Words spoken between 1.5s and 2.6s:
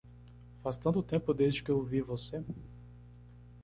que eu vi você!